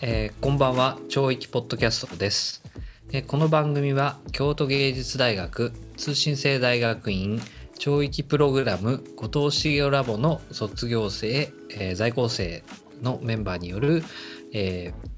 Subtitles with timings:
[0.00, 0.96] えーこんばんは。
[1.08, 2.62] 超域ポッドキャストです、
[3.10, 7.40] えーこの番組は京都芸術大学通信制大学院
[7.80, 12.62] 超域プログラム後藤茂雄ラボの卒業生、えー在校生
[13.02, 14.04] のメンバーによる、
[14.52, 15.08] えー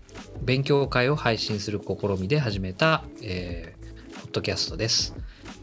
[0.43, 5.15] 勉強会を配信する試みで始めた、えーポッドキャストです、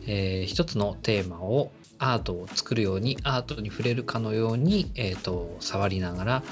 [0.06, 6.44] えー一つのテーマをアートを作るようにアートに触れるかのように、えー、と触りながら、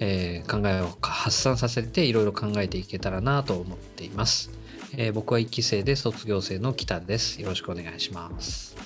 [0.00, 4.50] えー考えを発散させていろいろ考えていけたらなと思っています、
[4.96, 8.76] えー僕は1期生で卒業生の北ですよろしくお願いします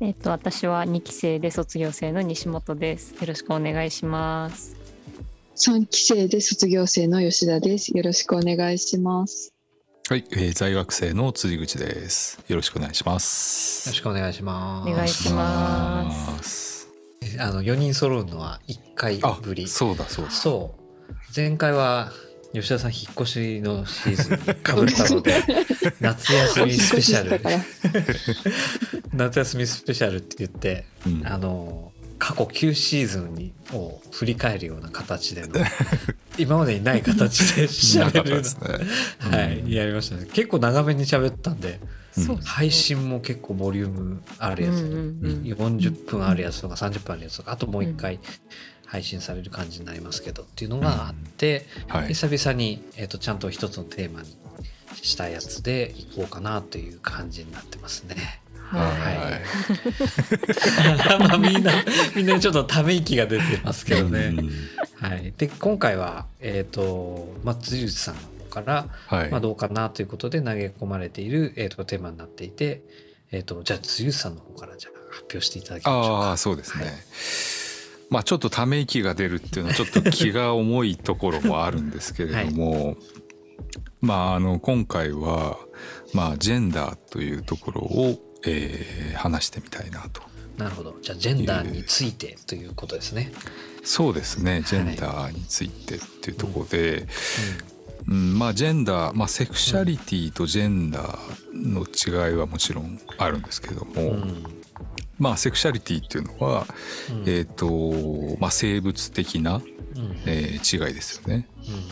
[0.00, 3.12] えっと私は2期生で卒業生の西本です。
[3.12, 4.74] よろしくお願いします。
[5.54, 7.96] 3期生で卒業生の吉田です。
[7.96, 9.54] よろしくお願いします。
[10.08, 12.40] はい、えー在学生の辻口です。
[12.48, 13.90] よろしくお願いしまよす。
[13.90, 16.61] ろしくお願いしますお願いします
[17.32, 17.42] す。
[17.42, 20.30] あの4人揃うのは1回あぶり、そうだそうだ。
[20.30, 22.12] そう前回は
[22.52, 25.42] 吉田さん引っ越しのシーズンにかぶったので
[26.00, 27.40] 夏休みスペシャル。
[29.14, 35.48] 夏休みスペシャルって言ってうんあの過去9シーズンにを振り返るような形での
[36.38, 38.68] 今までにない形でなか喋るったですね。
[39.18, 41.80] はいやりましたね結構長めに喋ったんで
[42.44, 45.42] 配信も結構ボリュームあるやつ、うんうんうん。
[45.44, 48.18] 40分あるやつとか30分あるやつとかあともう一回
[48.86, 52.08] 配信される感じになりますけどっていうのがあって、はい。
[52.08, 54.28] 久々に、えー、とちゃんと一つのテーマに
[55.00, 58.42] したやつでいこうかなという感じになってますね。
[58.54, 59.42] ははい。
[61.20, 61.72] まあみんな
[62.14, 64.34] みんなちょっとため息が出てますけどね。
[64.36, 64.50] うん。
[65.00, 68.16] はい、で今回は、えーとまあ、辻内さん
[68.52, 69.30] から、はい。
[69.30, 72.82] まあ、どうかなということで投げ込まれている、えー、とテーマになっていて、
[73.30, 76.08] えー、とじゃあ辻内さんの方からじゃあ発表していただきましょうか。
[76.28, 76.84] ああ、そうですね。
[76.84, 76.94] はい
[78.10, 82.98] まあちょっとため息が出るっていうのはちょっと気が重いところもあるんですけれども、
[84.02, 85.58] まああの今回は
[86.12, 90.22] まあジェンダーというところを、えー話してみたいなと。
[90.58, 93.32] なるほどじゃあジェンダーについてということですね。
[93.82, 97.06] そうですねジェンダーについてっていうところで、うん
[98.06, 101.18] まあジェンダー、まあ、セクシャリティとジェンダー
[101.54, 104.08] の違いはもちろんあるんですけれども、うん。
[104.08, 104.62] うん
[105.18, 106.66] まあセクシャリティっていうのは、
[107.10, 107.24] うん。
[107.28, 109.62] えっ、と、まあ、生物的な、うん。
[110.26, 111.46] えー違いですよね。
[111.58, 111.88] うん。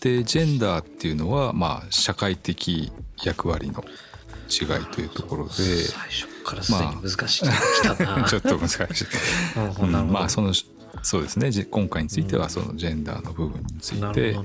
[0.00, 2.92] でジェンダーっていうのは、まあ、社会的
[3.24, 3.84] 役割の
[4.48, 8.24] 違いというところで、最初からすでに難しいのが来たな。
[8.28, 9.06] ちょっと難しい。
[10.10, 10.52] まあその
[11.02, 14.36] そうですねじ今回についてはそのジェンダーの部分についなて。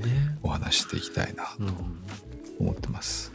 [0.44, 1.74] お話ししていきたいなうんと
[2.60, 3.32] 思ってます。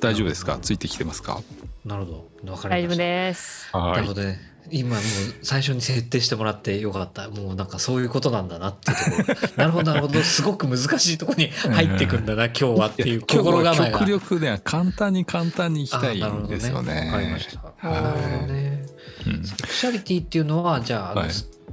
[0.00, 0.58] 大丈夫ですか？
[0.60, 1.40] ついてきてますか？
[1.84, 2.52] なるほど。
[2.52, 3.02] わか大丈夫りました。
[3.02, 3.70] です。
[3.72, 4.56] なはいるほどね。
[4.68, 5.00] 今もう
[5.42, 7.28] 最初に設定してもらってよかった。
[7.30, 9.48] もうなんかそういうことなんだなっていうところ。
[9.56, 10.20] なるほどなるほど。
[10.22, 13.98] すごく難しいところに入ってくんだな、今日はっていう心構えが。
[14.00, 17.10] 極力ね簡単に簡単にいきたいんですよね。
[17.12, 17.88] わかりました。
[17.88, 18.86] はいなるほどね。
[19.26, 21.30] うんセクシャリティっていうのはじゃあ,はい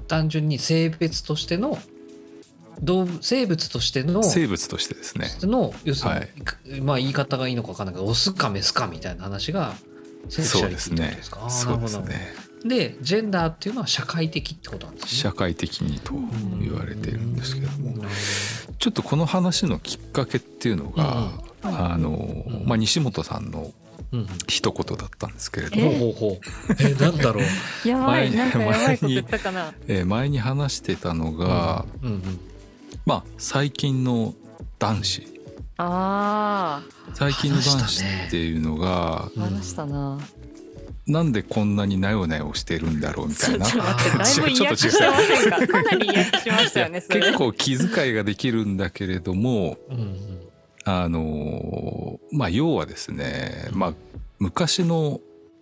[0.08, 1.78] 単純に性別としての
[2.82, 5.28] 動物生物としての生物としてですね。
[5.42, 9.74] の要するに、はいまあ言い方がいいのか分かんないけどオスかメスかみたいな話が
[10.30, 11.50] セクシャリティってことですか？
[11.50, 12.36] そうですね。
[12.66, 15.10] でジェンダーっていうのは社会的ってことなんですね。
[15.10, 16.14] 社会的にと
[16.62, 17.94] 言われているんですけども
[18.80, 21.30] ちょっとこの話のきっかけっていうのが、
[21.62, 23.72] あの、んまあ、西本さんの
[24.48, 26.76] 一言だったんですけれども、ほうほう。
[26.80, 27.44] えなんだろう。
[27.88, 29.74] やばい、前なんかやばいこと前に言ったかな。
[29.88, 32.40] えー前に話してたのが、うんうん。
[33.06, 34.34] まあ最近の
[34.80, 35.28] 男子
[35.78, 36.82] あ
[37.14, 40.20] 最近の男子っていうのが、あ、話したな。
[41.06, 43.86] なんでこんなになよなよしてるんだろうみたいな ちょっ
[44.56, 45.68] と 違うか？
[45.68, 47.02] かなり嫌気しましたよね。
[47.02, 50.43] それ結構気遣いができるんだけれどもうんうん。
[50.86, 53.94] あのーまあ要はですね、まあ
[54.40, 55.20] 昔の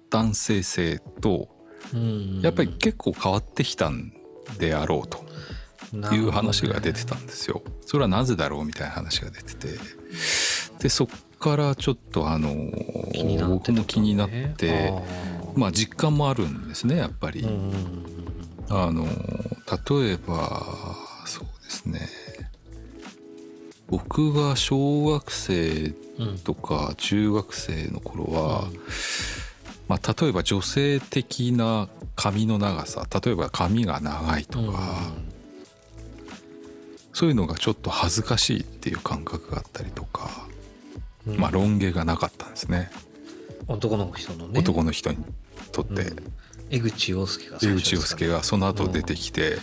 [0.10, 1.50] 男性性と
[1.94, 2.42] うん。
[2.42, 4.14] やっぱり結構変わってきたん
[4.58, 5.26] であろうと
[6.16, 7.62] いう話が出てたんですよ。
[7.86, 9.68] それはなぜだろうみたいな話が出てて。
[10.80, 11.08] でそっ
[11.40, 14.94] からちょっとあのー気になって僕も気になって
[15.56, 17.46] まあ実感もあるんですねやっぱり。
[18.70, 20.96] あの例えば
[21.26, 22.08] そうですね
[23.92, 28.70] 僕が小学生うんとか中学生の頃は、
[29.90, 34.74] まあ、例えば女性的な髪の長さ例えば髪が長いとうん。
[34.74, 34.80] か、
[37.12, 40.30] そういうのがちょっと恥ずかしいっていう感覚があったりとか、
[41.28, 41.38] うん。
[41.38, 42.90] まあロン毛がなかったんですね、
[43.68, 44.60] 男の人のね。
[44.62, 45.18] 男の人に
[45.74, 46.02] とって。
[46.04, 46.34] うん。
[46.70, 49.58] 江口洋介が江口洋介がその後出てきて、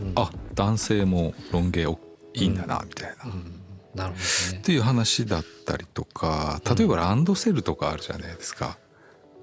[0.00, 0.12] うん。
[0.16, 1.98] あ男性もロン毛お
[2.32, 3.63] いいんだなみたいな、うん
[3.94, 4.18] なるほ
[4.50, 4.58] どね。
[4.58, 8.78] っていう話だったりとか例えばランドセルとかあるじゃないですか、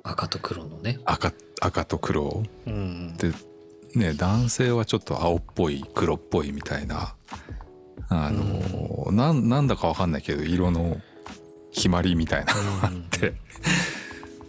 [0.03, 1.00] 赤と黒のね。
[1.06, 2.44] 赤赤と黒。
[2.65, 3.31] うんで
[3.95, 7.15] ね男性はちょっと青っぽい黒っぽいみたいな。
[8.09, 11.00] あの、なんなんだかわかんないけど色の
[11.74, 13.36] 決まりみたいなのがあって、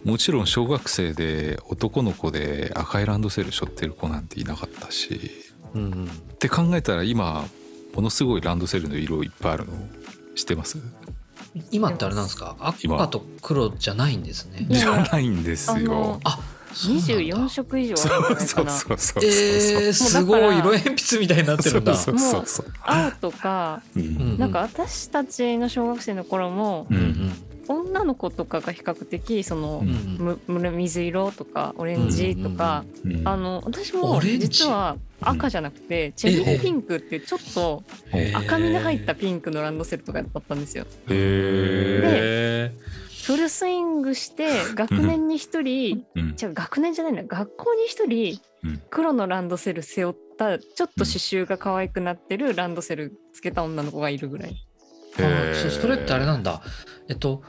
[0.03, 5.31] もちろん小学生で男の子で赤いランドセル背負ってる子なんていなかったし。
[5.73, 6.05] うんうん。
[6.05, 6.09] っ
[6.39, 7.45] て考えたら今
[7.93, 9.73] ものすごいランドセルの色いっぱいあるの
[10.35, 10.77] 知ってます？
[11.71, 12.55] 今ってあれなんですか？
[12.81, 12.95] 今。
[12.95, 14.65] 赤と黒じゃないんですね。
[14.69, 15.75] じゃないんですよ。
[15.75, 16.19] あの。
[16.23, 16.39] あ
[16.73, 17.13] そうなんだ。
[17.13, 19.23] 24色以上そうそうそうそうそう。
[19.23, 21.93] えー、すごい色鉛筆みたいになってるんだ。
[21.93, 23.83] そうそうそう青とか
[24.39, 27.33] なんか私たちの小学生の頃もううんん
[27.67, 30.75] 女の子とかが比較的そのうん。
[30.75, 37.83] 水色とかオレンジとか、うんあの私も実は赤じゃなくてチェリーピンクっていうちょっと
[38.35, 40.85] 赤みの入ったピンクのランドセルとかだったんですよ。
[41.09, 42.71] へへ
[43.25, 48.81] フルスイングして学年に一人違う学年じゃないな学校に一人うん。
[48.89, 54.65] 黒のランドセル背負ったちょっと刺繍が可愛くなってるランドセルつけた女の子がいるぐらい。
[55.17, 55.51] ー。
[55.51, 56.61] あそそれってあれなんだ。
[57.07, 57.43] えっと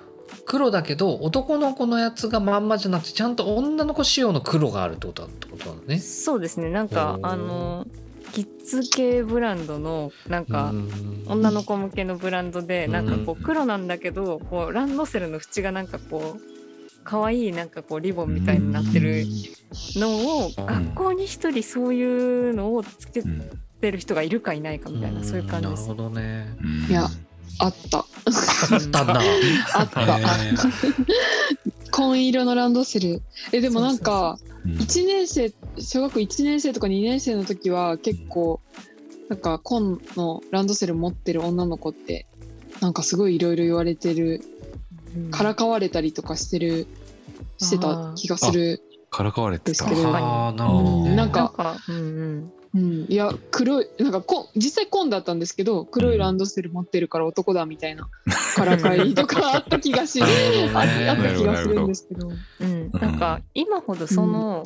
[0.47, 5.99] 黒だけど男の子のやつがまんまじゃなくてちゃんと女の子仕様の黒があるってことだってことなんだね。
[5.99, 6.71] そうですね。
[6.71, 7.87] なんかあの
[8.33, 11.25] キッズ系ブランドのなんかうん。
[11.27, 12.93] 女の子向けのブランドでうん。
[12.93, 16.41] なんかこう黒なんだけどこうランドセルの縁がなんかこう
[17.05, 19.25] 可愛いなんかこうリボンみたいになってる
[19.97, 23.43] のをうん学校に一人そういうのをつけうん
[23.81, 25.89] てる人がいるかいないかみたいなそういう感じです。
[25.89, 26.03] なるほ。
[26.05, 26.57] どね。
[26.63, 26.91] うん。
[26.91, 27.07] いや
[27.59, 27.99] あった。
[27.99, 29.21] あったんだ
[29.75, 30.19] あった。
[31.91, 33.23] 紺色のランドセル。
[33.53, 38.61] え、でもなんか、うん1年生、小学校1年生とか2年生の時は結構、
[39.29, 42.27] なんか紺のランドセル持ってる女の子って、
[42.81, 44.43] なんかすごいいろいろ言われてる、
[45.15, 45.31] うん。
[45.31, 46.87] からかわれたりとかしてる、
[47.59, 48.83] してた気がする。
[49.11, 49.71] からかわれてた。
[49.71, 50.17] ですけど。
[50.17, 58.09] あーなるほどななんんか、うんうん、うん、いや黒いなんかこ実際紺だったんですけど黒いランドセル持ってるから男だみたいな
[58.57, 62.31] からかいとかあった気がしなあるほどねあった気がするんですけど。
[62.61, 64.65] うん、なんか今ほどその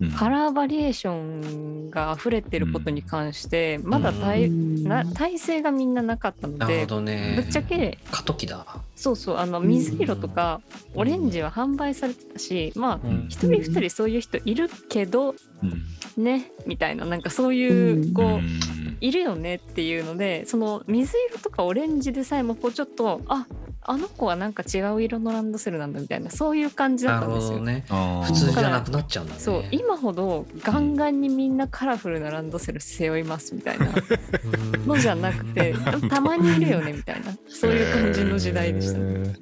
[0.00, 0.10] うん。
[0.12, 4.84] カラーバリエーションが溢れてることに関してまだ体,、うん。
[4.84, 7.34] な体制がみんななかったのでなるほどね。
[7.36, 8.64] ぶっちゃけ過渡期だ。
[8.94, 10.60] そうそうあの水色とか
[10.94, 13.26] オレンジは販売されてたしまあうん。
[13.28, 16.24] 一人二人そういう人いるけどうん。
[16.24, 18.12] ねみたいななんかそういううん。
[18.12, 18.60] こう、うん。
[19.00, 23.46] いるよねっていうのでその水色とかオレンジでさえもこうちょっとあ
[23.82, 27.60] あの子はなんか違う色のランドセルなんだみたいなそういう感じだったんですよ。
[27.60, 27.84] ね。
[27.88, 29.40] 普通じゃなくなっちゃうんだね。
[29.40, 34.86] そう今ほどガンガンにみんなカラフルなランドセル背負いますみたいなうん。
[34.86, 35.74] のじゃなくて
[36.10, 39.34] たまにいるよねみたいなそういう感じの時代でしたね。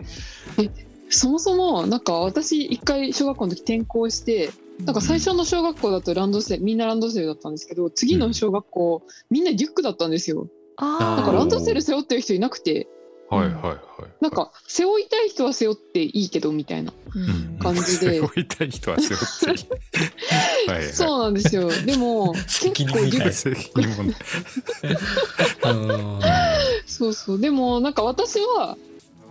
[1.09, 4.51] そもそもなんか私一回小学校の時転校して
[4.85, 10.49] なんか最初の小学校だとランドセルみんなランドセルだったんですけど次の小学校みんなリュックだったんですよ。
[10.77, 12.87] あなんかランドセル背負ってる人いなくて。
[13.29, 13.77] はいはいはい
[14.21, 17.59] なんか背負いたい人は背負っていいけどみたいなうん。
[17.59, 18.21] 感じで。
[18.21, 19.67] 背負いたい人は背負っていい。
[20.71, 20.93] はいはい。
[20.93, 21.69] そうなんですよ。
[21.85, 23.33] でも 結構リュック。
[26.87, 27.41] そうそう。
[27.41, 28.79] でもなんか私は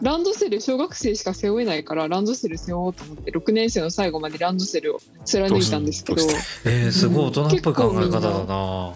[0.02, 6.22] ランドセル小学生しか背負えないからランドセル背負おうと思って6年生の最後までランドセルを貫いたんですけど。
[6.66, 8.94] えー、すごい大人っぽい考え方だな。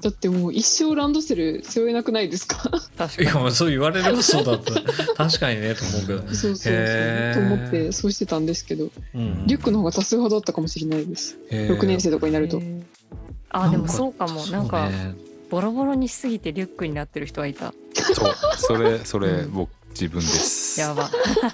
[0.00, 2.70] だってもう一生ランドセル背負えなくないですか？
[2.98, 3.52] 確かに。
[3.52, 4.74] そう言われればそうだった。
[5.16, 11.38] 確かにねと思うけど、そうそうそうと思ってそうしてたんですけどうんリュックの方が多数派だったかもしれないです。
[11.50, 11.78] へー。
[11.78, 12.60] 6年生とかになると。
[13.48, 14.46] あでもそうかも。
[14.48, 14.90] なんか
[15.54, 17.72] ボロボロにしすぎてリュックになってる人はいた。
[17.94, 18.34] そう。
[18.56, 19.52] それ それうん。
[19.52, 20.80] 僕自分です。
[20.80, 21.08] やば。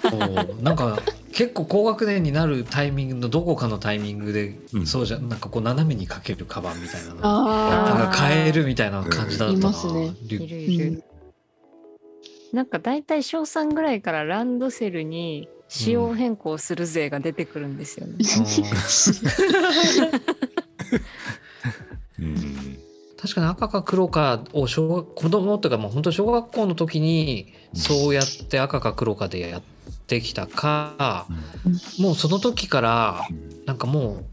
[0.59, 0.99] なんか
[1.31, 4.87] 結構高学年になるタイミングのどこかのタイミングで、うん。
[4.87, 7.19] そうじゃなんかこう斜めにかけるカバンみたいなの。
[7.21, 10.07] あなんか変えるみたいな感じだったな、ね。
[10.07, 11.03] いリュッるいる、うん
[12.51, 18.25] なんか大体小3ぐらいからランドセルに仕様変更する税が出てくるんですよね、うん
[23.31, 29.61] 確かに赤か黒かを小学子供というかもう本当小学校の時にそうやって赤か黒かでやっ
[30.07, 31.27] てきたか、
[31.97, 33.21] もうその時から
[33.65, 34.25] なんかもう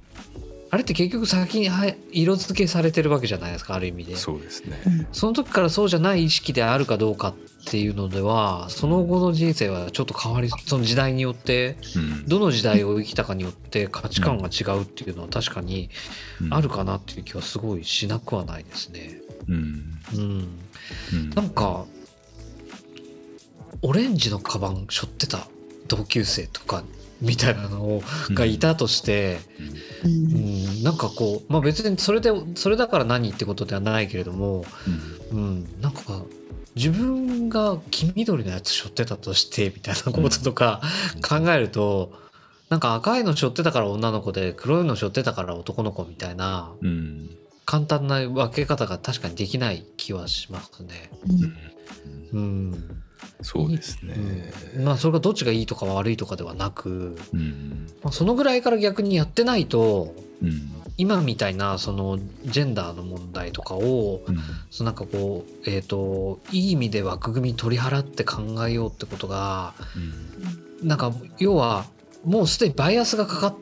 [0.70, 4.16] あれって結局先にはい色付けされてるわけじゃないですかある意味で。
[4.16, 4.76] そうですね。
[5.12, 7.34] その時からそうじゃない意識であるかどうかっ
[7.70, 12.26] ていうのではその後の人生はちょっと変わりその時代によってうん。
[12.26, 15.90] どの時代を生きたかによって価値観が違うっていうのは確かに
[16.40, 16.54] うん。
[16.54, 19.20] あるかなっていう気はすごいしなくはないですね。
[19.48, 20.00] うん。
[20.14, 20.48] うん、
[21.12, 21.30] うん。
[21.30, 21.84] なんか
[23.82, 25.46] オレンジのカバン背負ってた
[25.86, 26.82] 同級生とか
[27.20, 29.38] みたいなのがいたとして、
[30.04, 34.64] ううんん、なんかこう、まあ、別にそれでそれだから何ってことではないけれども、
[35.32, 35.38] うん。
[35.38, 36.22] うん、なんか
[36.78, 40.80] 自分が黄緑のやつ背負ってたとしてみたいなこととか
[41.28, 42.12] 考えると、
[42.68, 47.30] なんか赤いの背負ってたから女の子で黒いの背負ってたから男の子みたいなうん。
[47.66, 51.10] 簡単な分け方が確かにできない気はしますね。
[52.32, 52.38] うん。
[52.38, 53.02] うん。
[53.42, 54.14] そうですね。
[54.76, 54.84] うん。
[54.84, 57.86] まあそれがどっちがいいとか悪いとかではなく、うん。
[58.02, 64.38] まあ、そのぐらいから逆にやってないとうん今みたいなそのジェンダーの問題とかをうん。
[64.70, 69.74] そのなんかこうえっ、といい意味で枠組み取り払って考えようってことが
[70.82, 71.86] なんか要は
[72.24, 73.56] もうすでにバイアスがかかっ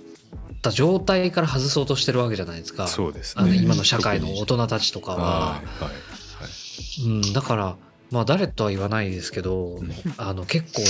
[0.62, 2.87] た状態から外そうとしてるわけじゃないですか。
[2.87, 3.59] そうですあのね。
[3.59, 5.19] 今の社会の大人たちとかは。
[5.19, 7.05] はい、はい。
[7.05, 7.76] うん、だから
[8.11, 9.93] まあ誰とは言わないですけど、うん。
[10.16, 10.83] あの結構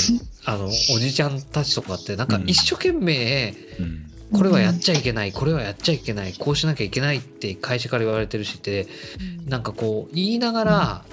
[0.44, 2.48] あのおじちゃんたちとかってなんかうん。
[2.48, 8.86] 一生懸命うんこれはやっちゃいけないこれはやっちゃいけないこうしなきゃいけないって会社から言われてるしって
[9.46, 11.04] なんかこう言いながら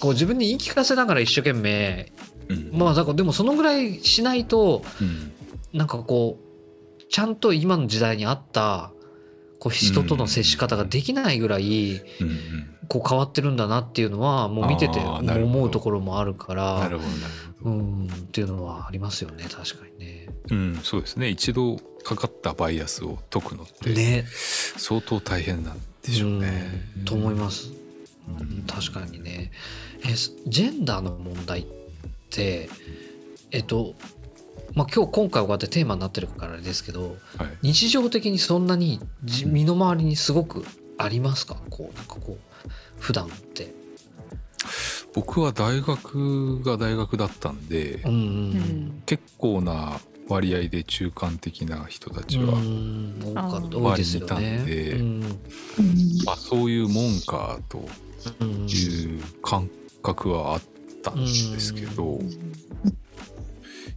[0.00, 2.12] こう自分に言い聞かせながら一生懸命
[2.48, 2.70] うん。
[2.72, 5.32] まあだからでもそのぐらいしないとうん。
[5.72, 8.90] なんかこうちゃんと今の時代に合った
[9.58, 16.90] こう人との接し方ができないぐらいうんこう変わってるんだなっていうのはもう見てて思うところもあるから。
[17.60, 20.27] うんっていうのはありますよね確かにね。
[20.50, 21.28] うんそうですね。
[21.28, 24.24] 一度かかったバイアスを解くのってね。
[24.76, 26.84] 相当大変なんでしょうね。
[26.98, 27.72] うんと思います。
[28.28, 29.50] うん確かにね。
[30.04, 31.66] えすジェンダーの問題っ
[32.30, 32.68] て
[33.50, 33.94] えっと
[34.74, 37.48] まあ今日今回こうやってテーマになってるからあれですけどはい。
[37.62, 40.64] 日常的にそんなにじ身の回りにすごく
[40.98, 41.56] ありますか？
[41.70, 43.76] こうなんかこう普段って。
[45.14, 52.48] 僕は大学が大学だったんでうんうんうん結構な割合で中間的な人たちうん。
[52.48, 55.32] は、うん多かったあー多いですよ周りにいたんね。
[56.24, 57.88] であ、そういうもんかと
[58.40, 59.70] うんいう感
[60.02, 60.62] 覚はあっ
[61.02, 61.28] たんで
[61.60, 62.20] すけど、う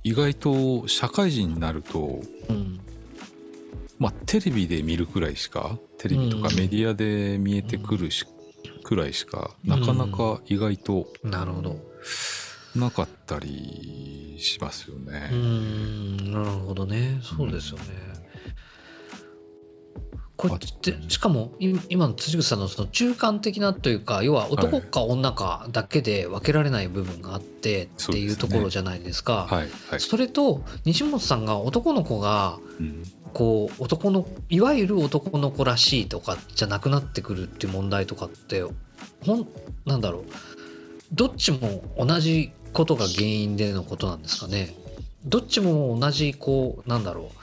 [0.04, 2.80] 意外と社会人になると、うん
[4.00, 8.26] まあ、テレビで見るくらいしかテレビとかうんメディアで見えてくるし、
[8.84, 11.92] くらいしかなかなか意外となるほど。
[12.76, 15.30] なかったりしますよね。
[15.32, 17.20] うーんなるほどね。
[17.22, 17.86] そうですよね。
[20.38, 29.46] これってしかもい今の辻口さんのその中間的なというか要は男か女かだけで分けられない部分があってっていうところじゃないですか。
[29.48, 29.70] はい。
[29.90, 30.00] はい。
[30.00, 33.04] それと西本さんが男の子がうん。
[33.34, 38.62] こう男のいわゆる男の子らしいとかじゃなくなってくるっていう問題とかって
[39.26, 39.48] ほん
[39.86, 40.24] なんだろう。
[41.14, 44.76] どっちも同じことが原因でのことなんですかね
[45.26, 47.42] どっちも同じこうなんだろう。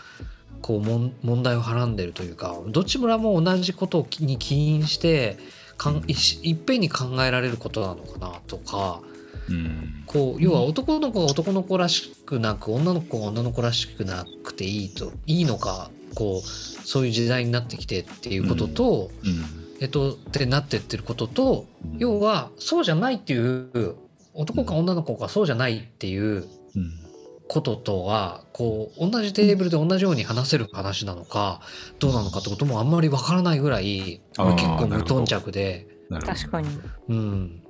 [0.60, 0.80] こう
[1.26, 5.38] 問題をはらんでるというかどっちもも同じことに起因して
[5.76, 9.00] かんいっぺんに考えられることなのかなとか
[9.48, 10.02] うん。
[10.06, 19.44] こう要は男の子が男の子らしくなく女の子が女の子らしくなくていいといいのかこうそういう時代になってきてっていうことと、うん。
[19.80, 21.98] えっとってなってってることとうん。
[21.98, 23.94] 要はそうじゃないっていう
[24.34, 27.07] 男か女の子がそうじゃないっていううん
[27.48, 31.60] こととはこう同じテーブルで同じように話せる話なのか
[31.98, 36.68] どうなのかってこともあんまりわからないぐらいあー結構無頓着で確かに。
[37.08, 37.62] うん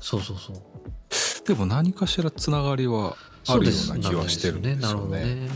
[0.00, 0.56] そうそうそう
[1.46, 3.16] でも何かしらつながりは
[3.48, 5.06] あるような気はしてるんですなるよね。
[5.06, 5.48] ほどね。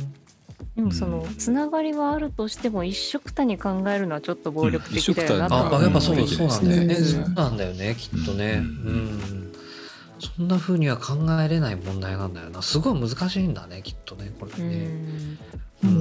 [0.76, 6.94] でもそのうんつながりはあるとしても一緒くたに考えるのはちょっと暴力的だよなうんあ、やっぱそううんそうなんだよね。
[6.94, 8.52] そうなんだよね、きっとね。
[8.54, 9.39] ううんん。
[10.20, 12.62] そんな風には考えれない問題なんだよな。
[12.62, 14.76] すごい難しいんだね、きっとね、これうね。
[14.86, 15.38] ん
[15.84, 15.92] ううん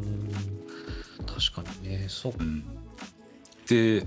[0.00, 0.28] ん。
[1.26, 2.42] 確かにね、そうう。
[2.42, 2.64] ん
[3.68, 4.06] で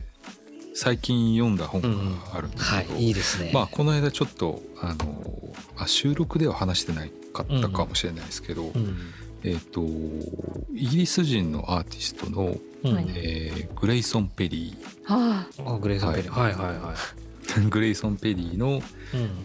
[0.74, 3.52] 最近読んだ本があるんですけど、はい、いいですね。
[3.54, 8.98] まあこの間ちょっとあのあ収録では話してないかったかもしれないですけど、うん。
[9.44, 9.82] えっ、と
[10.74, 16.32] イギリス人のアーティストの、うんはいえーグレイソン・ペリはああ、グレイさんペリー。
[16.32, 17.21] はいはいはー
[17.70, 18.72] グレイソン・ペリーの、い。
[18.78, 18.82] うん。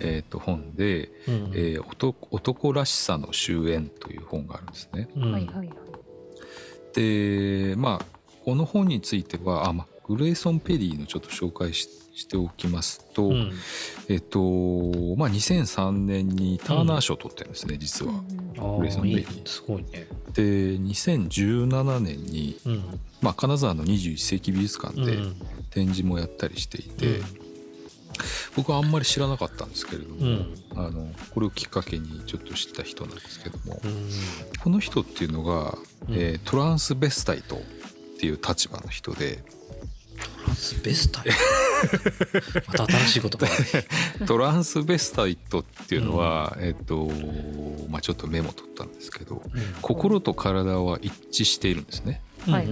[0.01, 5.09] えー、と本で、うんえー男「男らしさの終焉」という本があるんですね。
[5.17, 5.71] うんはいはいはい。
[6.95, 8.07] でまあ
[8.45, 13.53] この本についてはあ、まあ、グレイソン・ペリーのちょっと紹介ししておきますと、うん
[14.09, 14.39] えっと
[15.17, 18.13] まあ2003年にターナー賞を取ってるんですね、実は。
[18.59, 20.09] あグレイソンペリーいいーすごいね。
[20.33, 22.83] で2017年に、うん。
[23.21, 25.37] まあ、金沢の21世紀美術館でうん
[25.71, 27.21] 展示もやったりしていて、
[28.55, 30.55] 僕はあんまり知らなかったんですけれども、うん。
[30.75, 34.11] あのこれをきっかけにちょっと知った人なんですけども、うん。
[34.63, 35.77] この人っていうのが、
[36.09, 36.15] うん。
[36.15, 37.61] えートランスベスタイトっ
[38.19, 39.45] ていう立場の人で
[40.17, 41.25] トランスベスタイ
[42.67, 43.47] また新しい言葉。
[44.21, 47.11] が トランスベスタイトっていうのは、えっ、と
[47.91, 49.43] まあちょっとメモ取ったんですけど
[49.83, 52.23] 心と体は一致しているんですね。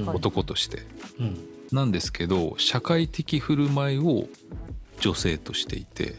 [0.07, 0.83] 男として。
[1.19, 1.49] うん。
[1.73, 4.29] なんですけど社会的振る舞いを
[5.01, 6.15] 女性としていて。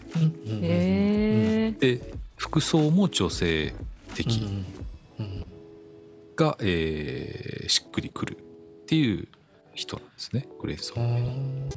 [1.80, 2.02] で
[2.38, 3.74] 服装も女性
[4.16, 4.38] 的。
[4.38, 4.46] うん
[5.20, 5.46] うん
[6.36, 9.28] が、えーしっくりくるっていう
[9.74, 10.48] 人なんですね。
[10.62, 11.06] グレイソうン。
[11.06, 11.70] ん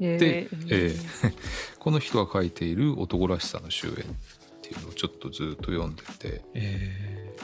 [0.00, 1.32] で、えー
[1.78, 4.06] この人が書いている「男らしさの終焉」っ
[4.62, 6.40] ていうのをちょっとずっと読んでて。
[6.54, 7.34] え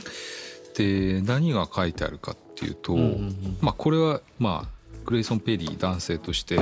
[0.77, 3.59] で何が書いてあるかっていうと、ーうんうん。
[3.63, 4.76] まあこれはまあ
[5.07, 6.59] グレイソン・ペリー男性として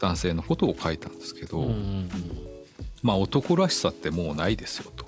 [0.00, 2.08] 男性のことを書いたんですけど、うんうん
[3.02, 5.06] まあ男らしさってもうないですよと。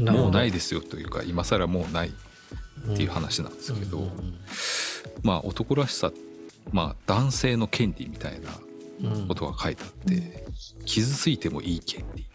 [0.00, 4.12] うんもうないですよというか今更もうないっていう話なんですけど、うんうん
[5.22, 6.12] まあ男らしさ
[6.72, 8.50] まあ男性の権利みたいな
[9.02, 9.28] うん。
[9.28, 10.44] ことが書いてあって、
[10.84, 12.26] 傷ついてもいい権利。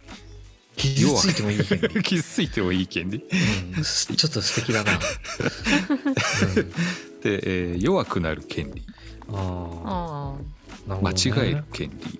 [0.76, 1.90] 傷ついてもいい権利。
[2.04, 3.20] 傷ついてもいい権利。
[3.20, 5.00] ちょっと素敵だな。
[7.24, 8.82] で、えー弱くなる権利。
[8.82, 8.94] うん、
[9.34, 10.36] あ
[10.90, 12.20] あ間ね違える権利、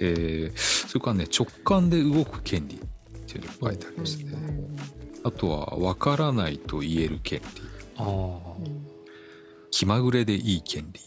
[0.00, 0.58] えー
[0.88, 2.78] それからね直感で動く権利っ
[3.26, 4.64] ていうのが書いてありあますね、うん
[5.26, 7.44] あとは分からないと言える権利。
[7.96, 8.38] ああ、
[9.70, 11.00] 気まぐれでいい権利。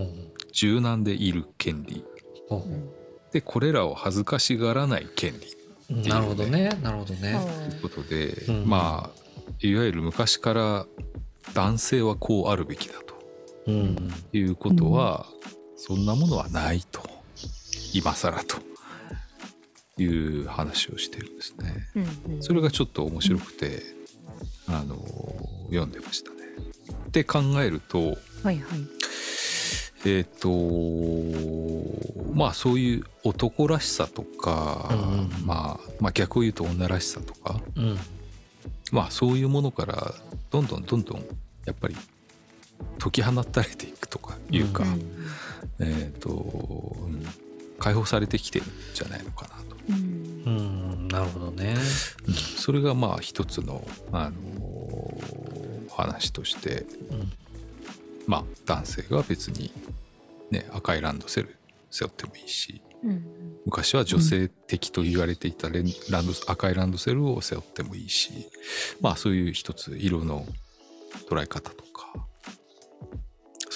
[0.00, 0.32] うん。
[0.52, 2.04] 柔軟でいる権利。
[2.48, 2.60] ううん。
[2.60, 2.88] ん
[3.32, 7.36] でこれらを恥ずかしがらない権利うんなるほどね、なるほどね。
[7.68, 8.68] ということで、うん。
[8.68, 9.20] まあ
[9.60, 10.86] いわゆる昔から
[11.54, 13.13] 男性はこうあるべきだと。
[13.13, 13.13] うん、
[14.32, 15.26] いうことは、
[15.76, 17.02] そんなものはないと。
[17.92, 18.56] 今更と。
[19.96, 21.86] いう話をしてるんですね。
[22.26, 22.42] うん。
[22.42, 23.82] それがちょっと面白くて、
[24.66, 24.96] あの
[25.66, 26.36] 読んでましたね。
[27.08, 28.58] って考えるとはいはい。
[30.06, 30.48] えっ、と
[32.34, 35.46] まあそういう男らしさとか、うんうん。
[35.46, 37.96] まあ、まあ逆を言うと女らしさとかうん、
[38.92, 40.14] まあそういうものから
[40.50, 41.18] どんどんどんどん
[41.64, 41.96] やっぱり
[42.98, 45.86] 解き放たれていくとかいうか、うん。
[45.86, 47.24] えっ、と、うん
[47.78, 49.76] 解放されてきてるんじゃないのかなと。
[49.90, 49.96] うん。
[50.46, 51.74] うん、なるほどね。
[52.26, 52.34] うん。
[52.34, 57.32] それがまあ一つの、あのお話としてうん、
[58.26, 59.72] まあ男性が別に、
[60.50, 61.56] ね、赤いランドセル
[61.90, 63.24] 背負ってもいいしうん。
[63.66, 68.48] 昔は女性的と言われていたレンランド赤いランドセルを背負ってもいいし
[69.00, 70.46] まあそういう一つ色の
[71.28, 71.93] 捉え方とか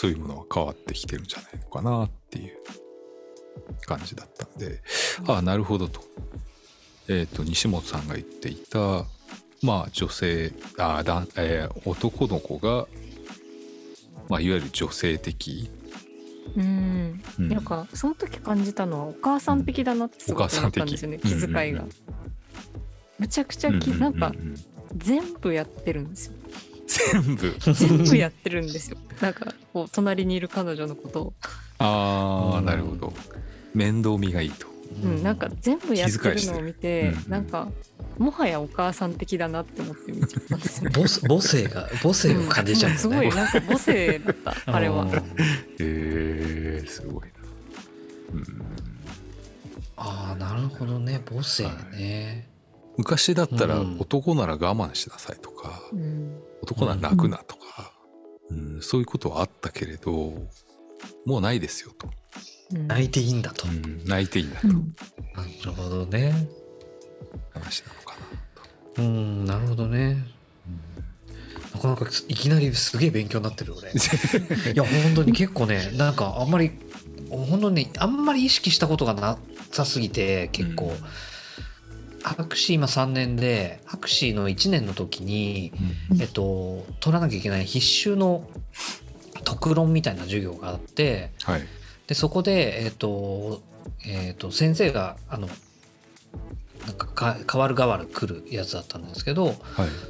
[0.01, 2.57] そういうものは変わってきてるんじゃないのかなっていう
[3.85, 4.81] 感じだったんで、
[5.27, 6.01] ああなるほどと,、
[7.09, 8.79] えー、と西本さんが言っていた
[9.61, 12.87] まあ女性あだ、えー男の子が、
[14.29, 15.69] まあ、いわゆる女性的、
[16.57, 17.21] うん。
[17.41, 17.49] うん。
[17.49, 21.89] なんかその時感じたのはお母さん的だなってすごく思ったんですよね、気遣いが、うんうん
[23.19, 24.57] むちゃくちゃき、なんかうううん。
[24.97, 26.35] 全部やってるんですよ
[26.89, 27.55] 全部。
[27.59, 28.97] 全部やってるんですよ。
[29.21, 31.33] なんかこう隣にいる彼女のことを、
[31.79, 32.65] ああうん。
[32.65, 33.13] なるほど。
[33.75, 34.67] 面倒見がいいと。
[35.03, 37.31] うん、なんか全部やってるのを見て、うん。
[37.31, 37.69] なんか
[38.19, 40.91] もはやお母さん的だなって思って見ちゃったんですよ。
[40.91, 43.17] ね母性母性が母性を感じちゃうすよね。
[43.19, 45.03] ごいなんか母性だった あれは。
[45.03, 45.23] うんへ
[45.79, 47.29] えすごいな。
[48.33, 48.45] うん。
[49.97, 52.49] ああ、なるほどね、母性ね。
[52.97, 57.93] 昔だったらうん男なら我慢しなさいとか、うん男なら泣くなとか、
[58.51, 60.13] うんそういうことはあったけれど
[61.27, 62.09] もうないですよと、
[62.73, 63.67] うん泣いていいんだと。
[63.69, 64.95] うん泣いていいんだとうん
[65.35, 66.49] なるほどね。
[67.53, 68.27] 話なのかな
[68.95, 69.03] と。
[69.03, 70.25] うん、なるほどね。
[71.75, 73.91] なかなかいきなりすげえ勉強になってる俺。
[74.73, 76.73] いや本当に結構ねなんかあんまり
[77.31, 79.39] 本当にあんまり意識したことがな
[79.71, 80.97] さすぎて結構、うん
[82.37, 85.73] 博士今3年で博士の1年の時に、
[86.21, 88.49] えっと、取らなきゃいけない必修の
[89.45, 91.63] 特論みたいな授業があってはい。
[92.07, 93.63] でそこで、えっと
[94.07, 95.49] えっと、先生があの
[96.87, 99.55] なんかか変わる変わる来るやつだったんですけどはい。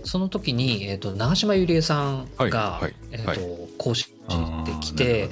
[0.05, 2.83] その時に、えっと、長島ゆりえさんが、はい。
[2.83, 2.95] はい。
[3.13, 3.39] えっとはい
[3.79, 4.15] 講師で
[4.81, 5.31] 来あて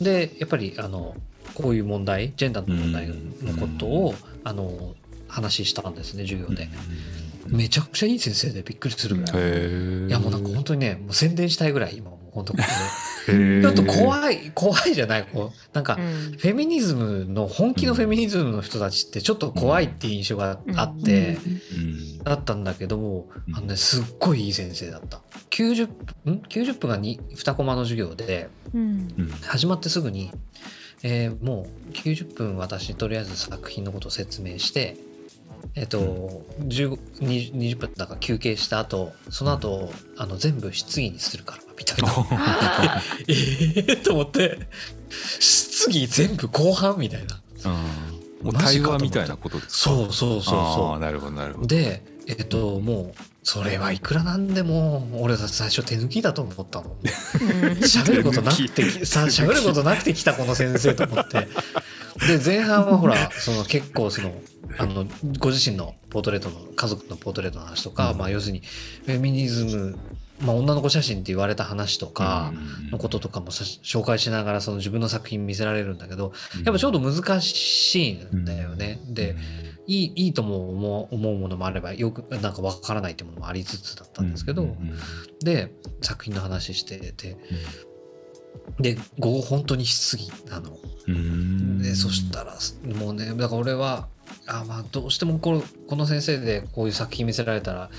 [0.00, 1.14] でやっぱりあの
[1.54, 3.14] こういう問題ジェンダーの問題の
[3.60, 4.94] ことを、あの
[5.32, 6.70] 話したんですね授業どで、うん
[7.48, 12.58] めちゃくちゃいい先生でびっくりするぐらい、いやもうなんか本当にねもう宣伝したいぐらい今も本当こ
[13.26, 16.32] ちょっと怖い怖いじゃないこうなんか、うん。
[16.38, 21.36] フェミニズムの本気のフェミニズムの人たちってちょっと怖いっていう印象があって、
[21.76, 22.18] うん。
[22.24, 23.56] だったんだけどもうん。
[23.56, 25.20] あの、ね、すっごいいい先生だった。
[25.50, 25.88] 90
[26.24, 28.48] 分ん？90分が 2, 2コマの授業で
[29.42, 30.32] 始まってすぐに、
[31.02, 34.96] えーもう90分私とりあえず作品のことを説明して
[35.74, 43.02] えっ、と、15 20, 20分だから休憩した後その後あの全部質疑にするからみたいな。
[43.28, 44.58] ええと思って
[45.40, 47.40] 質疑全部後半みたいな。
[48.42, 49.90] もう対話みたいなことですか？
[49.90, 51.68] そうそうそうあそーなるほどなるほうど。
[51.68, 56.96] でえっ、ともうそれはいくらなんでも俺さ最初手抜きだと思ったの。
[57.02, 61.48] 喋ることなくてさ喋ることなくて来たこの先生と思って。
[62.26, 64.32] で前半はほらその結構その
[64.78, 65.06] あの
[65.38, 68.18] ご自身のポートレートの家族のポートレートの話とか、うん。
[68.18, 68.62] まあ要するに
[69.04, 69.98] フェミニズム、
[70.40, 72.52] まあ、女の子写真って言われた話とか
[72.90, 76.32] のこととかもさ紹介しながらその自分の作品見せられるんだけど
[76.64, 79.00] やっぱちょっと難しいんだよね。
[79.08, 79.36] で
[79.86, 84.76] いいいいとも思う思うものもあればよくなんかわからないっていうものもありつつだったんですけど、
[85.40, 85.72] で
[86.02, 87.36] 作品の話してて
[88.80, 90.76] で午後本当に質疑なの。
[91.82, 92.56] でそしたら
[92.96, 94.06] もうねだから俺は
[94.46, 97.90] あまあどうしてもこのこの先生でこういう作品見せられたら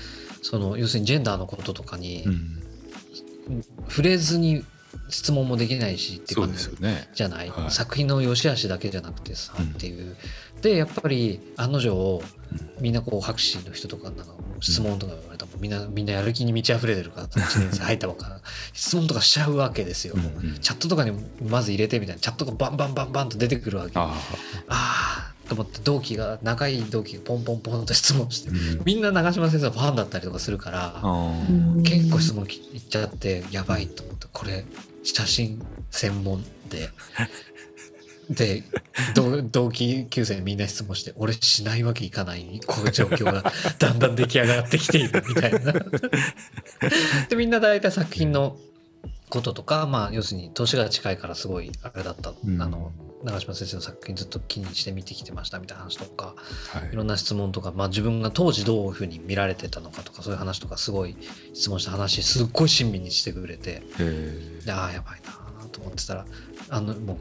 [0.42, 2.24] その要するにジェンダーのこととかに
[3.88, 4.64] 触れずに
[5.08, 6.58] 質問もできないしって感じ
[7.14, 7.70] じゃない、はい。
[7.70, 10.16] 作品の良し悪しだけじゃなくてさ、うんっていう。
[10.62, 12.22] でやっぱり案の定
[12.80, 14.24] みんなこう博士の人とかなんか
[14.60, 18.40] 質問とか言われたらもうみんなみんなやる気に満ち溢れてるから1年生入ったばっか
[18.72, 20.58] 質問とかしちゃうわけですよ、もううんうん。
[20.60, 22.20] チャットとかにまず入れてみたいな。
[22.20, 24.14] チャットがバンバンバンバンと出てくるわけあ
[24.68, 31.02] あと思って同期が仲いい同期がポンポンポンと質問してーみんな長嶋先生のファンだったりとかするから
[31.82, 34.64] 結構質問きいっちゃってやばいと思ってこれ
[35.02, 36.90] 写真専門で
[38.30, 38.62] で
[39.14, 45.72] 同同級生みんな質問して俺しないわけいかないこういう状況が だんだん出来上がってきているみたいな。
[47.28, 48.56] でみんな大体作品の
[49.34, 52.62] こととかまあ要するに年が近いからすごいあれだった、うん。
[52.62, 52.92] あの
[53.24, 56.34] 長嶋先生の作品ずっと気にして見てきてましたみたいな話とか
[56.68, 56.92] はい。
[56.92, 61.16] いろんな質問とか、まあ、自分が当時どういうふうに見られてたのかとかそういう話とかすごい
[61.52, 63.82] 質問した話すっごい親身にしてくれて
[64.68, 66.26] ああやばいなと思ってたら
[66.68, 67.18] あのもう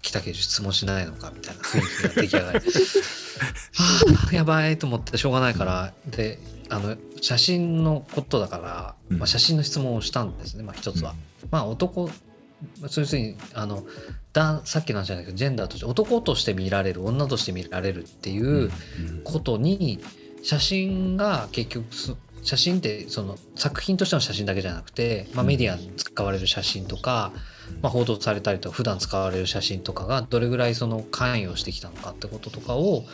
[0.00, 2.58] 北刑事質問しないのかみたいな雰囲気が出来上がり。
[2.58, 2.62] は
[4.30, 9.18] あやばいと思ってしょうがないからであの写真のことだから、うん。
[9.18, 11.14] まあ、写真の質問をしたんですね、まあ、一つは。
[11.50, 12.10] まあ男
[12.88, 13.84] そういうふうにあの
[14.32, 18.70] ださっきの話じゃないけどジェンダーとして男として見られる女として見られるっていう
[19.24, 20.00] ことに
[20.42, 27.32] 写真が結局す写真ってその作品としての写真だけじゃなくて、まあ、メディアに使われる写真とか、
[27.82, 33.04] まあ、報道されたりとか普段使われる写真とかがどれぐらいその関与してきたのかってこととかを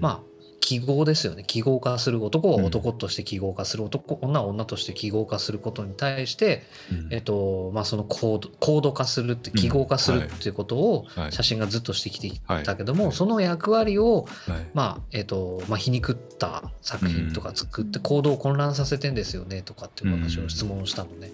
[0.00, 0.27] まあ
[0.60, 1.44] 記号ですよね。
[1.46, 6.64] 記号化する男は男として記号化する男、女は女として記号化することに対して、
[7.10, 11.32] えっとまあ、そのコードコード化するって記号化するっていうことをはい。
[11.32, 13.12] 写真がずっとしてきていたけども、はい。
[13.12, 14.66] その役割を、はい。
[14.74, 21.30] まあえっとまあ、皮肉った作品とか作って行動を混乱させてんですよねとかっていう話を質問したのね、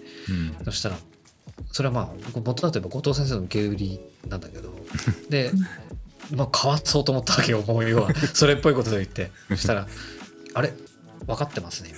[0.63, 0.97] そしたら
[1.71, 4.73] それはまあ元だといえば後藤先生の受け売りなんだけど
[5.29, 5.51] で、
[6.31, 8.13] まあ、かわそうと思ったわけよもう要は。
[8.33, 9.31] それっぽいことで言って。
[9.49, 9.87] そしたら
[10.53, 10.73] 「あれ？
[11.27, 11.91] 分かってますね」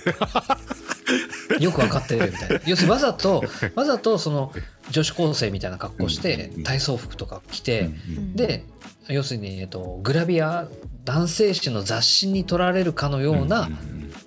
[1.60, 2.60] よく分かってるみたいな。
[2.66, 4.52] 要するにわざとわざとその
[4.90, 8.64] 女子高生みたいな格好してうん体操服とか着てんで
[9.08, 10.68] 要するに、えっと、グラビア
[11.04, 13.70] 男性誌の雑誌に撮られるかのような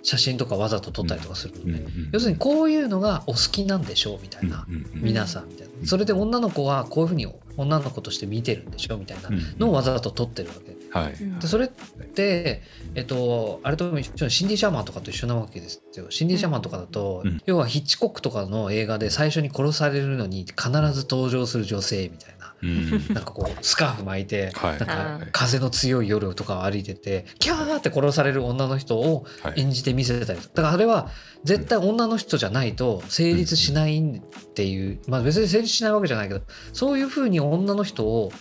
[0.04, 5.72] 写真とかわざと撮ったりとかするのね要するにこういうのがお好きなんでしょうみたいな皆さんみたいな。
[5.86, 10.76] それで女の子はこういうふうに女の子として見てるんでしょみたいなのをわざと撮ってるわけ。
[10.92, 11.40] はい。
[11.40, 12.62] でそれって、
[12.96, 16.08] えっと、あれと一緒にシンディ・シャーマンとかと一緒なわけですよ。
[16.10, 17.42] シンディ・シャーマンとかだと、うん。
[17.46, 22.41] 要はヒッチコックとかの映画で最初に殺されるのに必ず登場する女性みたいな。
[22.62, 24.80] なんかこうスカーフ巻いて、はい。
[24.80, 29.62] なんかはい風の強い夜とかを歩いててキャーって殺される女の人をはい。
[29.62, 31.10] 演じて見せたりだからあれは
[31.44, 34.22] 絶対女の人じゃないと成立しないっ
[34.54, 36.42] ていう、まあ別に成立しないわけじゃないけど
[36.74, 38.32] そういうふうに女の人を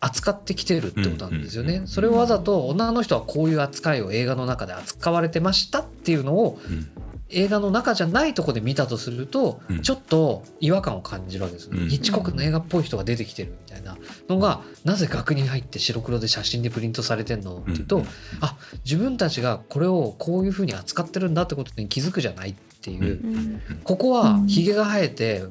[0.00, 1.82] 扱ってきてるってことなんですようんうんうん。
[1.82, 6.58] ねそれをわざと女の人はこういう扱いを映画の中で扱われてましたっていうのを
[7.30, 9.82] 映画の中じゃないとこで見たとすると、うん。
[9.82, 11.88] ちょっと違和感を感じるわけですね、うん。
[11.88, 13.96] ヒッチコックの映画っぽい人が出てきてるみたいな
[14.28, 18.02] のがなぜ額に入って白黒で写真でプリントされてんのっていうと、
[18.40, 23.60] あ自分たちがこれをこういうふうに扱ってるんだってことに気づくじゃないっていう、うん。
[23.84, 25.42] ここはひげが生えて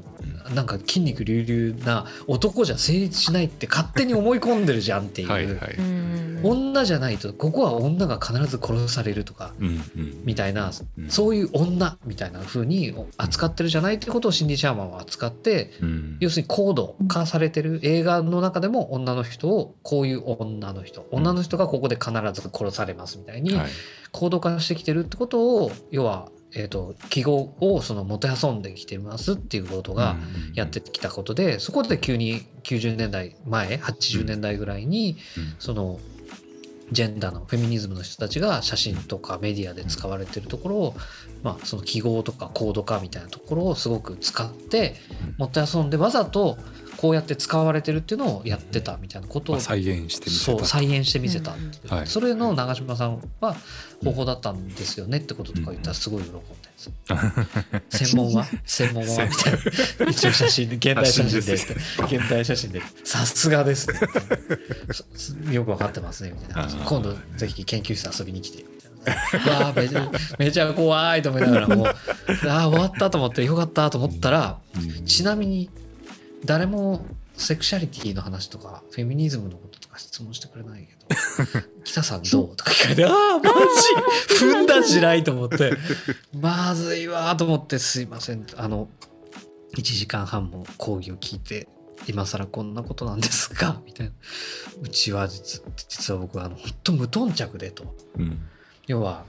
[0.53, 5.29] なんか筋肉隆々な男じゃ成立しないって勝手に思い込んでるじゃんっていう。
[5.29, 5.47] はい
[6.43, 9.53] 女じゃないとここは女が必ず殺されるとか
[10.23, 11.09] みたいなうん。
[11.09, 16.17] そういう女みたいな風に扱ってるじゃないってことをシンディ・シャーマンは扱ってうん。
[16.19, 23.67] 要するに高度化されてる映画の中でも女の人をこういう女の人女の人がここで必ず殺されますみたいにはい。
[24.11, 30.17] 高度化してきてるってことを要は、えー、と記号をそのもてあそんできてますっていうことが
[30.49, 35.55] うんやってきたことでそこで急に90年代前80年代ぐらいにうん。
[35.59, 35.99] その
[36.91, 40.95] ジェンダーのフェミニズムの人たちが写真とかメディアで使われてるところを、
[41.43, 45.35] まあ、その記号とかコード化みたいなところをすごく使ってうん。
[45.37, 46.57] もてあそんでわざと
[46.97, 50.57] こうやって使われてるっていうのをやってたみたいなことをまあ再現してみせた。
[50.57, 51.55] そう再現してみせた、う。
[51.55, 51.95] ん。
[51.95, 52.07] はい。
[52.07, 53.55] それの長嶋さんは
[54.03, 56.41] 方法だったんですよねってこととか言ったらすごい喜んで
[57.89, 58.45] 専門は？
[58.65, 59.25] 専門は？
[59.25, 62.81] みたいな一応写真で現代写真で現代写真で。
[63.03, 63.99] さすがですね。
[64.91, 68.63] そよくわかってますねみたいな今度ぜひ研究室遊びに来て。
[68.63, 75.05] みたいなうわーめちゃめちゃ怖いと思いながらもうあー終わったと思ってよかったと思ったらうん。
[75.05, 75.69] ちなみに
[76.45, 81.15] 誰もセクシャリティの話とかフェミニズムのこととか質問してくれないけど
[81.85, 83.51] 「北さんどう?」とか聞かれて「ああマ
[84.29, 84.43] ジ？
[84.45, 85.73] 踏んだ地雷」と思って
[86.33, 88.89] まずいわーと思って「すいません」あの
[89.75, 91.67] 1時間半も講義を聞いて
[92.07, 94.13] 今更こんなことなんですかみたいな。
[94.81, 97.95] うちは実実は僕はあの本当無頓着でと。
[98.17, 98.39] うん。
[98.87, 99.25] 要は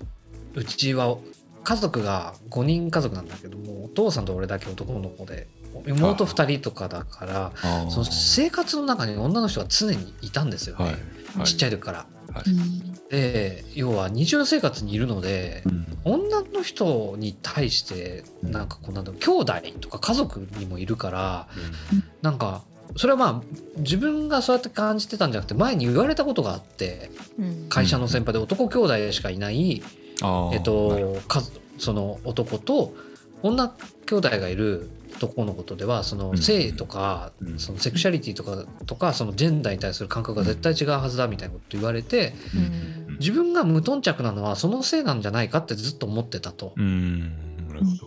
[0.54, 1.18] うちは
[1.64, 5.48] 家族が5人家族なんだけどもお父さんと俺だけ男の子で
[5.86, 7.52] 妹2人とかだから
[7.90, 10.94] その生活の中に女の人が常にいたんですよね、はい。
[11.38, 11.46] はい。
[11.46, 12.06] ちっちゃい時から。
[12.46, 15.86] うんで要は日常生活にいるのでうん。
[16.04, 18.52] 女の人に対してうん。
[18.52, 21.48] なんかこうなんだろう兄弟とか家族にもいるから
[22.20, 22.64] なんか
[22.96, 23.42] それはまあ
[23.78, 27.68] 自分がそうやって感じてたんじゃなくて前に言われたことがあってうん。
[27.70, 29.82] 会社の先輩で男兄弟しかいない
[30.52, 31.42] えっと、か
[31.78, 32.92] その男と
[33.42, 33.68] 女
[34.06, 36.38] 兄弟がいる男のことではそのうん。
[36.38, 37.58] 性とか、うん。
[37.58, 42.60] そのセクシャリティとかとかそのジェンダーに対する感覚が絶対違うはずだみたいなこと言われてど
[43.10, 43.18] うん。
[43.18, 46.72] 自分が無頓着なのはそのせいなんじゃないかってずっと思ってたと。
[46.76, 47.32] うん。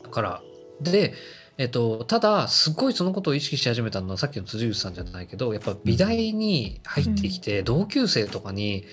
[0.04, 0.42] だから
[0.82, 1.14] で、
[1.58, 8.86] えっと、ただすっごいそのことを意識し始めたのはさっきの辻内さんじゃないけどやっぱ美大に入ってきて同級生とかに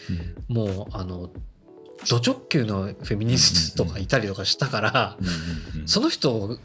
[0.49, 0.57] うん。
[0.57, 1.31] もうあの
[2.09, 5.17] ド直球のフェミニストとかいたりとかしたから。
[5.75, 5.81] うん。
[5.81, 5.89] うん。
[5.89, 6.59] その人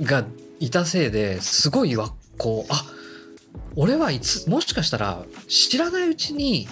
[0.00, 0.24] が
[0.64, 2.84] いたせいですごいわこうあ
[3.74, 6.68] 俺はいつもしかしたら知らないうちに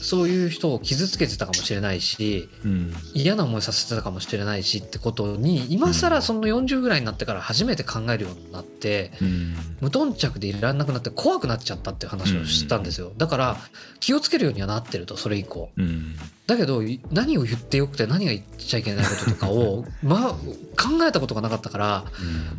[0.00, 2.92] そういう人を傷つけてたかもしれないしうん。
[3.14, 9.54] 嫌な思いさせてたかもしれないしってことに今更その40ぐらいになってから初めて考えるようになってうん。
[9.80, 13.12] 無頓着でいられなくなって怖くなっちゃったっていう話をしたんですよ。
[13.16, 13.56] だから
[14.00, 15.70] 気をつけるようにはなってるとそれ以降。
[15.76, 16.16] うん。
[16.46, 22.04] だけどい何を言ってよくて何が言っちゃいけないこととかを、 まあ、考えたことがなかったから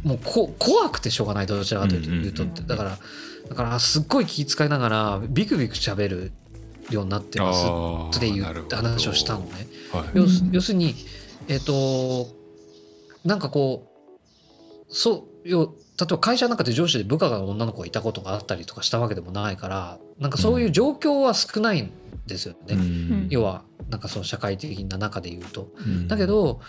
[0.03, 2.97] もうこ怖くてしょうがないどちらかというとだから
[3.49, 6.31] だからすっごい気遣いながらビクビク喋る
[6.95, 7.65] ようになってます
[8.17, 9.67] っていう話をしたのね。
[9.91, 10.09] はい。
[10.13, 10.95] 要要するに
[11.47, 12.27] えっ、と
[13.25, 21.91] なんかこうそうよ例えば会社の中で上司で部下が女の子がいたことがあったりとかしたわけでもないからなんかそういう状況は少ないん
[22.25, 22.75] ですよね。
[22.75, 23.27] うん。
[23.29, 25.69] 要はなんかその社会的な中で言うと。
[25.77, 26.07] うん。
[26.07, 26.61] だけど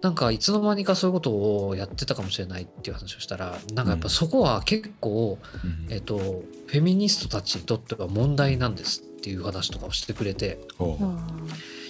[0.00, 5.92] なんかいつの間にかそういうことをやってたかもしれないっていう話をしたらなんかやっぱそこは結構、うん。
[5.92, 10.58] えっとフェミニストたちにとっては問題なんですっていう話とかをしてくれて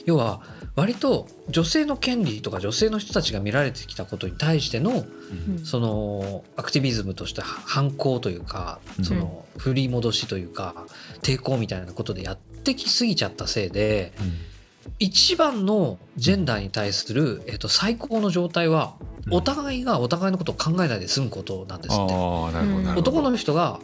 [0.04, 0.42] 要は
[0.76, 5.64] 割と女性の権利とか女性の人たちが見られてきたことに対してのうん。
[5.64, 9.04] そのアクティビズムとして反抗というかうん。
[9.04, 10.74] その振り戻しというか
[11.22, 14.12] 抵抗みたいなことでやってきすぎちゃったせいで
[14.98, 18.94] 一番のジェンダーに対する、えっと、最高の状態は
[19.26, 19.34] うん。
[19.34, 22.14] お互いがお互いのことを考えないで済むことなんですって。
[22.98, 23.78] 男の人が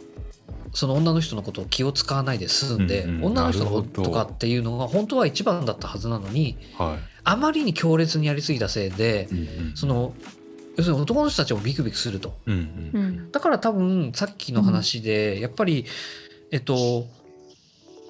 [0.73, 3.25] その女の人のことを気を使わないで済んで、うんうん。
[3.25, 9.75] 女の人のこととかっていうのが本当は一番だったはずなのにはあまりに強烈にやりすぎたせいでいうんうん。
[9.75, 10.13] その
[10.77, 12.37] 要するに男の人たちもビクビクすると。
[12.45, 13.07] うんううん。
[13.27, 15.85] んだから多分さっきの話で、やっぱり
[16.51, 17.07] えっと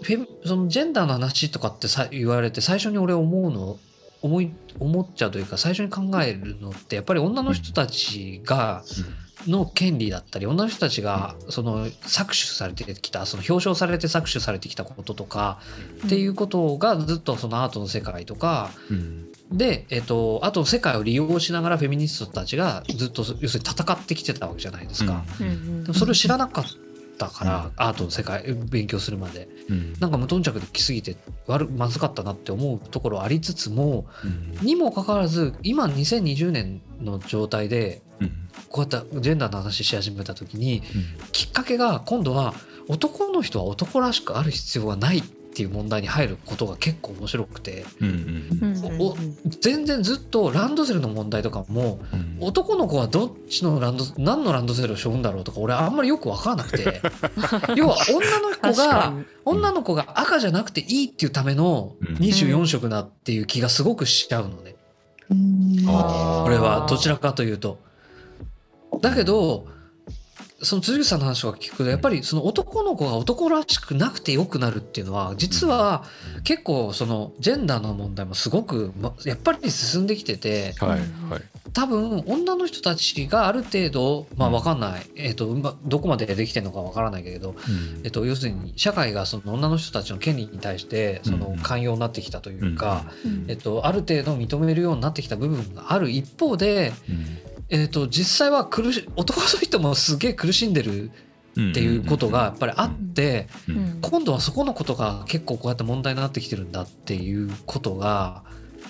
[0.02, 3.78] フェそのジェンダーの話とかってさ言われて最初に俺思うの
[4.22, 8.84] 思い思っちゃうというか最初に考えるのってやっぱり女の人たちが
[9.48, 15.60] の権利だったり女の人たちがその搾取されてきたその表彰されて搾取されてきたこととか
[16.06, 19.30] っていうことがずっとそのアートの世界とかうん。
[19.52, 25.24] で、えっと、あと世界を利用しながらフェミニストたちがずっと要するに戦ってきてたわけじゃないですか。
[25.40, 25.48] うん。
[25.48, 26.66] うんでもそれを知らなかっ
[27.18, 29.50] たから、アートの世界勉強するまで。
[29.70, 29.94] うん。
[30.00, 34.28] なんか無頓着で来すぎて悪まずかったなって思うところありつつもう
[34.64, 34.66] ん。
[34.66, 40.84] にもかかわらず今2020年の状態でうんこうやってジェンダーの話し始めた時に
[41.32, 42.54] きっかけが今度は
[42.88, 47.84] 男の人は男らしくある必要がないっていう問題に入ることが結構面白くて
[49.62, 57.02] 全然ずっとランドセルの問題とかもうん男の子はどっちのランド何のランドセルを背負うんだろうとか俺あんまりよく分からなくて
[57.76, 59.26] 要は女の子がに。
[59.46, 62.16] 女の子が赤じゃなくていいっていうためのうん。
[62.18, 64.76] 24色だっていう気がすごくしちゃうのね。
[65.88, 66.44] あー。
[66.44, 67.80] これはどちらかというと。
[69.02, 69.68] だけど
[70.62, 76.04] その辻口さんの話を聞くとやっぱりその男の子が男らしくなくてよくなるっていうのは実は
[76.44, 81.42] 結構そのジェンダーの問題もすごくまやっぱり進んできててはいはい。
[81.72, 87.56] 多分女の人たちがある程度まあ分かんない、えー、とまどこまでできてるのか分からないけれど、
[88.04, 93.46] えっと、要するに社会がその女の人たちの権利に対してその寛容になってきたというか、うん。
[93.48, 96.92] えっと、ある程度認めるようになってきた部分がある一方で、
[97.70, 101.12] えっと、実際は苦し男の人もすげえ苦しんでる
[101.52, 104.02] っていうことがやっぱりあって、うんうん。
[104.02, 108.44] 今度はそこのことが結構こうやって問題になってきてるんだっていうことが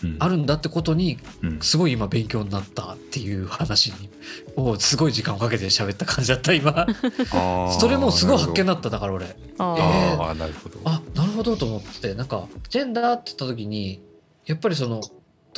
[0.04, 0.16] うん。
[0.20, 1.60] あるんだってことにうん。
[1.62, 4.10] すごい今勉強になったっていう話に
[4.56, 6.86] をすごい時間をかけて喋った感じだった今。
[7.80, 9.26] それもすごい発見だっただから俺。
[9.58, 9.78] あー。
[9.78, 10.80] えーああなるほど。
[10.86, 14.02] あなるほどと思ってなんかジェンダーって言った時に
[14.46, 15.02] やっぱりその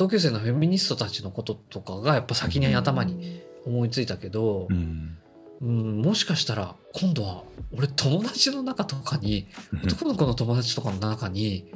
[0.02, 5.16] 同級生のフェミニストたちのこととかがやっぱ先に頭に思いついたけどう、ん
[5.60, 9.46] うん、もしかしたら今度は俺友達の中とかに
[9.84, 11.72] 男の子の友達とかの中に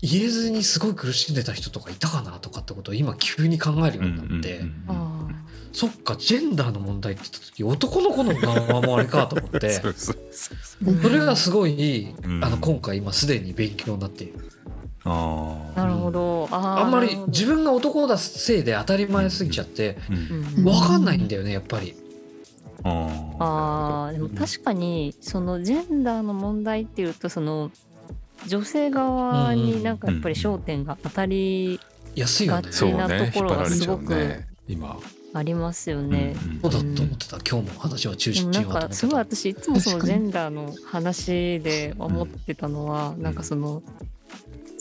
[0.00, 5.28] 言えずにすごい苦しんでた人とかいたかなとかってことを今急に考えるようになって、あ
[5.72, 10.84] そっかジェンダーの問題って言った時男の子の側もあれかと思って そうそうそう。
[10.84, 12.44] ーそれがすごい、うん。
[12.44, 14.53] あの今回今すでに勉強になっている。
[15.04, 16.48] あなるほど。
[16.50, 19.98] あーあんまり自分が男だせいで当たり前すぎちゃって
[20.56, 21.94] 分かんないんだよねやっぱり。
[22.84, 27.70] ああーでも確かにそのジェンダーの問題っていうとその
[28.46, 31.80] 女性側になんかやっぱり焦点が当たり
[32.14, 32.62] 安いよね。
[32.64, 34.98] ガそうなところがすごくね今。
[35.36, 36.36] ありますよね。
[36.62, 37.38] うんだと思ってた。
[37.38, 39.18] 今日も話は中でもなんかすごいた。
[39.18, 43.82] 私いつもそのジェンダーの話で思ってたのはなんかその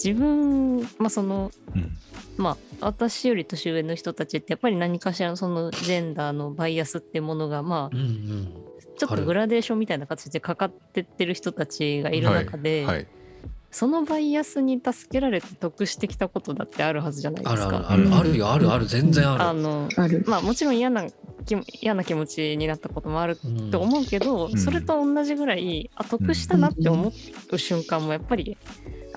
[0.03, 1.97] 自分まあそのうん
[2.37, 8.53] まあ私より年上の人たちってやっぱり何かしらのそのジェンダーのバイアスっていうものがまあうんうん。
[8.95, 13.07] ちょっとグラデーションみたいな形でかかってってる人たちがいる中で、はい
[13.73, 17.85] そのバイアスに助けられて得してきたことだってあるはずじゃないであるすか。
[17.89, 19.43] あるあるあるよあるある全然ある。
[19.45, 20.23] あのある。
[20.27, 21.07] まあもちろん嫌な
[21.81, 27.11] 嫌な気持ちになったこともあるうんと思うけど、んそれと同じぐらいあ得したなって思
[27.51, 28.57] う瞬間もやっぱり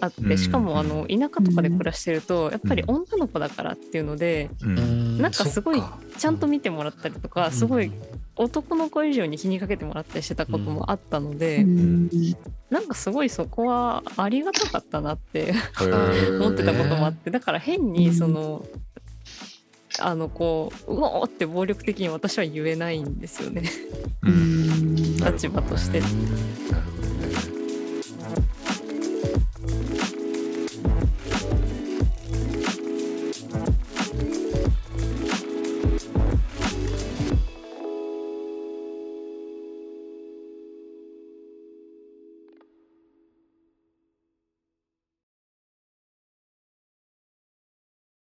[0.00, 4.74] あって、うんしかもあの田舎とかで暮らしてるとやっぱり女の子だからっていうのでううん。
[5.16, 5.82] んなんかすごい
[6.18, 7.90] ちゃんと見てもらったりとかすごい
[8.36, 12.10] 男の子以上に気にかけてもらったりしてたこともあったので、うん。
[12.70, 15.54] なんかすごいそこはありがたかったなって
[16.38, 18.64] 思ってたこともあってだから変にその、
[19.98, 23.62] あのこううおーって暴力的に私は言えないんですよね。
[25.24, 26.00] 立場として。
[26.00, 26.95] なる